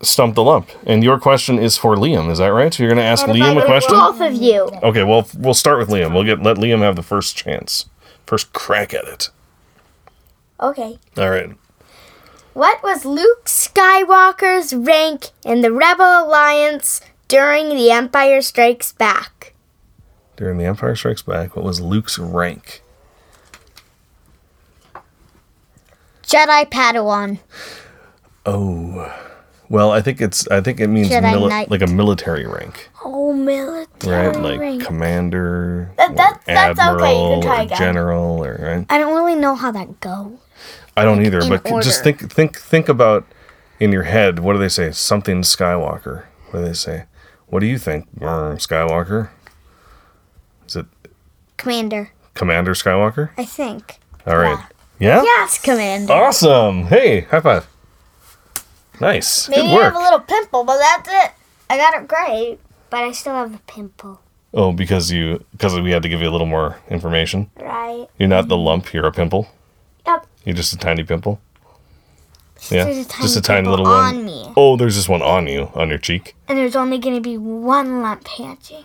[0.00, 0.70] Stump the Lump.
[0.86, 2.72] And your question is for Liam, is that right?
[2.72, 3.94] So you're going to ask Liam a question?
[3.94, 4.70] Both of you.
[4.82, 6.14] Okay, well, we'll start with Liam.
[6.14, 7.86] We'll get let Liam have the first chance.
[8.26, 9.30] First crack at it.
[10.60, 10.98] Okay.
[11.16, 11.50] All right.
[12.54, 19.54] What was Luke Skywalker's rank in the Rebel Alliance during The Empire Strikes Back?
[20.36, 22.82] During The Empire Strikes Back, what was Luke's rank?
[26.22, 27.38] Jedi Padawan.
[28.44, 29.27] Oh.
[29.70, 34.28] Well, I think it's I think it means mili- like a military rank, Oh, military
[34.28, 34.36] right?
[34.42, 34.84] Like rank.
[34.84, 38.86] commander, That- or that's- that's okay, you can try or general, or right?
[38.88, 40.32] I don't really know how that goes.
[40.96, 43.24] I don't either, but c- just think think think about
[43.78, 44.38] in your head.
[44.40, 44.90] What do they say?
[44.90, 46.24] Something Skywalker.
[46.50, 47.04] What do they say?
[47.48, 49.28] What do you think, Skywalker?
[50.66, 50.86] Is it
[51.56, 53.30] Commander, Commander Skywalker?
[53.36, 53.98] I think.
[54.26, 54.58] All right.
[54.98, 55.22] Yeah.
[55.22, 56.12] Yes, Commander.
[56.12, 56.86] Awesome.
[56.86, 57.66] Hey, high five.
[59.00, 59.48] Nice.
[59.48, 61.32] Maybe Good I have a little pimple, but that's it.
[61.70, 62.58] I got it great,
[62.90, 64.20] but I still have a pimple.
[64.54, 67.50] oh, because you because we had to give you a little more information.
[67.60, 68.06] Right.
[68.18, 68.92] You're not the lump.
[68.92, 69.48] You're a pimple.
[70.06, 70.26] Yep.
[70.44, 71.40] You're just a tiny pimple.
[72.70, 72.84] Yeah.
[72.84, 74.24] There's a tiny just a tiny little on one.
[74.24, 74.52] me.
[74.56, 76.34] Oh, there's just one on you, on your cheek.
[76.48, 78.84] And there's only going to be one lump hatching.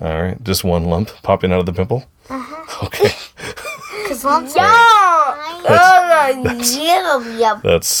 [0.00, 2.04] All right, just one lump popping out of the pimple.
[2.30, 2.54] Uh-huh.
[2.86, 3.08] Okay.
[4.02, 4.24] Because
[7.38, 7.60] Yeah.
[7.62, 8.00] That's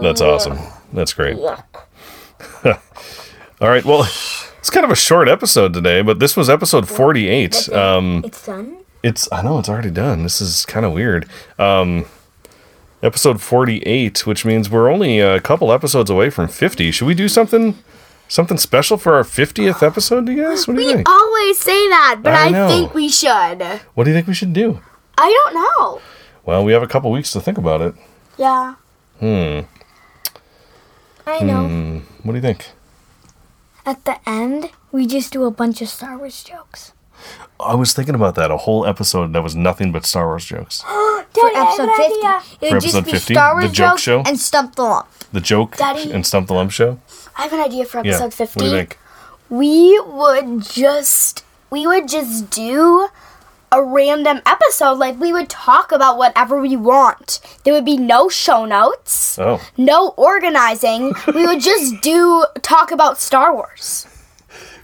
[0.00, 0.58] that's awesome.
[0.92, 1.36] That's great.
[3.60, 3.84] All right.
[3.84, 4.02] Well,
[4.58, 7.68] it's kind of a short episode today, but this was episode 48.
[7.72, 8.76] Um, It's done.
[9.02, 10.22] it's I know it's already done.
[10.22, 11.28] This is kind of weird.
[11.58, 12.06] Um,
[13.02, 16.90] episode 48, which means we're only a couple episodes away from 50.
[16.90, 17.76] Should we do something
[18.28, 20.66] something special for our 50th episode, do you guys?
[20.66, 21.08] What do you We think?
[21.08, 23.60] always say that, but I I, think we should.
[23.94, 24.80] What do you think we should do?
[25.18, 26.00] I don't know.
[26.44, 27.94] Well, we have a couple weeks to think about it.
[28.38, 28.74] Yeah.
[29.20, 29.60] Hmm.
[31.26, 31.66] I know.
[31.68, 31.98] Hmm.
[32.22, 32.68] What do you think?
[33.84, 36.92] at the end We just do a bunch of Star Wars jokes.
[37.58, 38.50] I was thinking about that.
[38.50, 40.82] A whole episode that was nothing but Star Wars jokes.
[41.32, 42.02] For episode 50.
[42.66, 44.22] It For would just episode be 50, Star the Wars joke jokes show?
[44.26, 45.08] and Stump the Lump.
[45.32, 46.12] The joke Daddy.
[46.12, 47.00] and Stump the Lump show.
[47.36, 48.22] I have an idea for Yeah.
[48.22, 48.98] episode What do you think?
[49.48, 53.08] we would just we would just do
[53.72, 57.40] a random episode like we would talk about whatever we want.
[57.64, 61.14] There would be no show notes Oh, no organizing.
[61.34, 64.06] We would just do talk about star wars.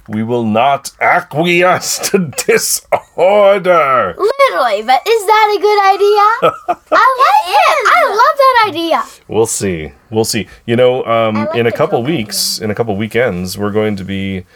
[0.09, 4.15] We will not acquiesce to disorder.
[4.17, 6.77] literally but is that a good idea?
[6.91, 7.79] I like it.
[7.95, 9.05] I love that idea.
[9.29, 9.93] We'll see.
[10.11, 10.49] We'll see.
[10.65, 12.17] You know, um, like in a couple joke idea.
[12.17, 14.47] weeks, in a couple weekends, we're going to be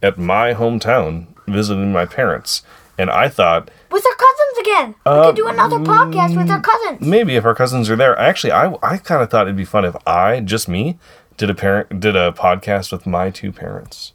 [0.00, 2.62] at my hometown visiting my parents,
[2.98, 6.60] and I thought with our cousins again we could do uh, another podcast with our
[6.60, 8.18] mm, cousins maybe if our cousins are there.
[8.18, 10.98] Actually, I I kind of thought it'd be fun if I just me
[11.36, 14.12] did a parent did a podcast with my two parents.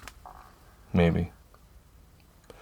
[0.93, 1.31] Maybe.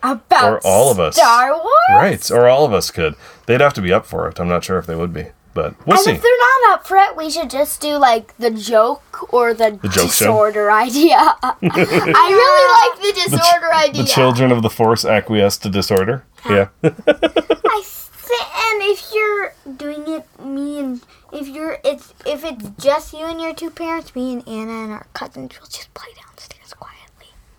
[0.04, 1.16] about Or all of us.
[1.16, 3.16] star wars Right, or all of us could.
[3.46, 4.40] They'd have to be up for it.
[4.40, 6.12] I'm not sure if they would be, but we'll and see.
[6.12, 9.72] if they're not up for it, we should just do like the joke or the,
[9.84, 10.28] joke show?
[10.28, 11.16] disorder idea.
[11.44, 12.68] I really
[13.02, 14.04] like the disorder idea.
[14.04, 16.24] The children of the force acquiesce to disorder.
[16.50, 16.70] Yeah.
[16.84, 16.90] I
[17.84, 21.02] th- and if you're doing it, me and
[21.34, 24.92] if you're it's if it's just you and your two parents, me and Anna and
[24.94, 26.57] our cousins we'll just play downstairs.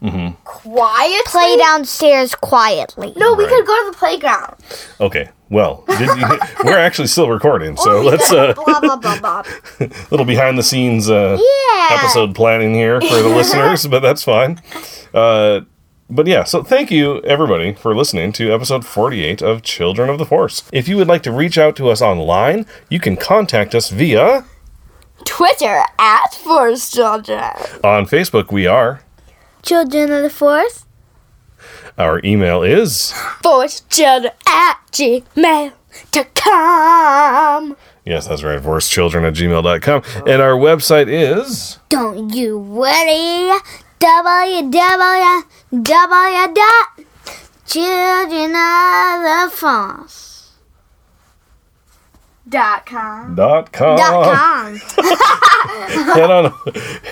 [0.02, 0.34] Mm-hmm.
[0.44, 1.18] Quietly.
[1.26, 3.12] Play downstairs quietly.
[3.16, 3.52] No, we Right.
[3.52, 4.54] could go to the playground.
[5.00, 5.28] Okay.
[5.50, 9.42] Well, did you, we're actually still recording, so let's uh, blah blah blah blah.
[10.11, 11.96] little behind the scenes uh, Yeah.
[11.98, 14.61] episode planning here for the listeners, but that's fine.
[15.14, 15.62] Uh,
[16.11, 20.24] but yeah, so thank you everybody for listening to episode 48 of Children of the
[20.26, 20.62] Force.
[20.72, 24.44] If you would like to reach out to us online, you can contact us via
[25.24, 27.40] Twitter at Force Children.
[27.82, 28.52] on Facebook.
[28.52, 29.02] We are.
[29.62, 30.85] Children of the Force.
[31.97, 35.75] Our email is Force Children at gmail.com.
[38.05, 43.51] yes, that's right, forcechildren at gmail.com, and our website is Don't you worry.
[43.99, 45.42] www.
[46.55, 46.88] dot
[47.66, 50.28] Children of the Force.
[52.48, 53.34] Dot com.
[53.34, 53.96] dot com.
[53.98, 54.74] Dot com.
[56.14, 56.52] head on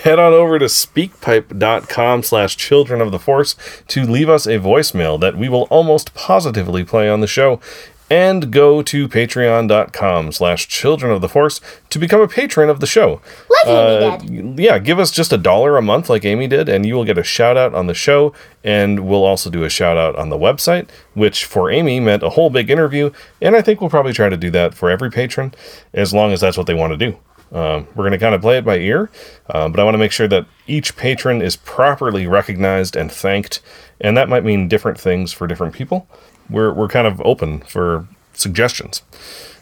[0.02, 3.54] head on over to speakpipe.com slash children of the force
[3.88, 7.60] to leave us a voicemail that we will almost positively play on the show
[8.08, 12.86] and go to patreon.com slash children of the force to become a patron of the
[12.86, 14.58] show Like Uh, Amy did.
[14.64, 17.18] yeah give us just a dollar a month like amy did and you will get
[17.18, 20.38] a shout out on the show and we'll also do a shout out on the
[20.38, 23.10] website which for amy meant a whole big interview
[23.42, 25.52] and i think we'll probably try to do that for every patron
[25.92, 27.16] as long as that's what they want to do
[27.52, 29.08] um, we're going to kind of play it by ear,
[29.50, 33.60] uh, but I want to make sure that each patron is properly recognized and thanked,
[34.00, 36.08] and that might mean different things for different people.
[36.50, 39.02] We're, we're kind of open for suggestions.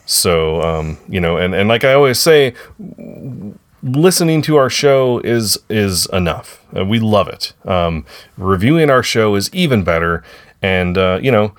[0.07, 2.55] So, um, you know, and, and like I always say,
[3.83, 6.63] listening to our show is is enough.
[6.77, 7.53] Uh, we love it.
[7.65, 8.05] Um,
[8.37, 10.23] reviewing our show is even better,
[10.63, 11.55] and uh, you know,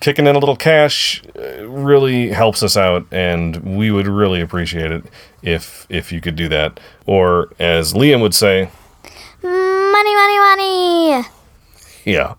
[0.00, 4.90] kicking in a little cash uh, really helps us out, and we would really appreciate
[4.90, 5.04] it
[5.42, 6.80] if if you could do that.
[7.06, 8.70] Or as Liam would say,
[9.42, 11.24] Money, money, money.
[12.04, 12.34] yeah,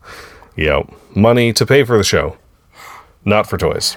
[0.57, 0.83] yeah,
[1.15, 2.37] money to pay for the show,
[3.23, 3.95] not for toys.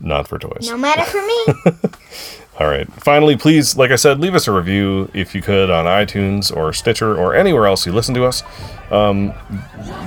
[0.00, 0.68] Not for toys.
[0.70, 1.90] No matter for me.
[2.60, 2.92] All right.
[2.94, 6.72] Finally, please, like I said, leave us a review if you could on iTunes or
[6.72, 8.42] Stitcher or anywhere else you listen to us.
[8.90, 9.32] Um,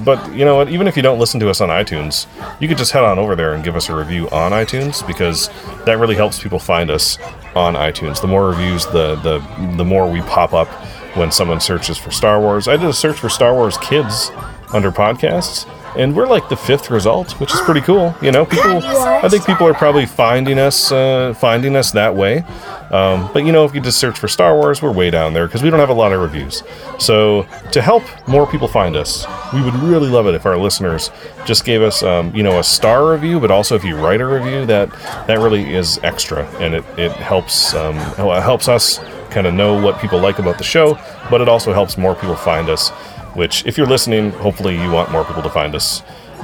[0.03, 0.69] but you know what?
[0.69, 2.27] Even if you don't listen to us on iTunes,
[2.61, 5.49] you could just head on over there and give us a review on iTunes because
[5.85, 7.17] that really helps people find us
[7.55, 8.19] on iTunes.
[8.19, 9.39] The more reviews, the the
[9.77, 10.67] the more we pop up
[11.15, 12.67] when someone searches for Star Wars.
[12.67, 14.31] I did a search for Star Wars Kids
[14.73, 15.67] under podcasts.
[15.97, 18.15] And we're like the fifth result, which is pretty cool.
[18.21, 18.81] You know, people.
[18.81, 22.45] I think people are probably finding us, uh, finding us that way.
[22.91, 25.47] Um, but you know, if you just search for Star Wars, we're way down there
[25.47, 26.63] because we don't have a lot of reviews.
[26.97, 31.11] So to help more people find us, we would really love it if our listeners
[31.45, 33.41] just gave us, um, you know, a star review.
[33.41, 34.91] But also, if you write a review, that
[35.27, 38.99] that really is extra, and it it helps um, helps us
[39.31, 40.99] kind of know what people like about the show.
[41.29, 42.89] But it also helps more people find us.
[43.33, 46.03] Which, if you're listening, hopefully you want more people to find us,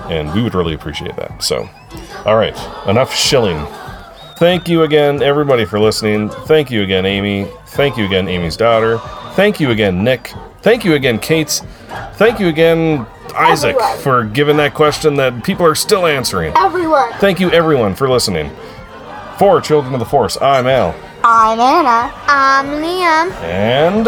[0.10, 1.44] and we would really appreciate that.
[1.44, 1.70] So,
[2.26, 2.58] all right,
[2.88, 3.66] enough shilling.
[4.38, 6.30] Thank you again, everybody, for listening.
[6.30, 7.48] Thank you again, Amy.
[7.68, 9.00] Thank you again, Amy's daughter.
[9.34, 10.32] Thank you again, Nick.
[10.62, 11.62] Thank you again, Kate.
[12.14, 13.98] Thank you again, Isaac, Everyone.
[14.00, 16.54] for giving that question that people are still answering.
[16.56, 17.12] Everyone.
[17.20, 18.50] Thank you, everyone, for listening.
[19.38, 20.96] For Children of the Force, I'm Al.
[21.30, 22.10] I'm Anna.
[22.26, 23.34] I'm Liam.
[23.44, 24.06] And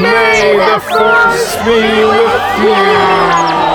[0.00, 3.67] may the force be with you.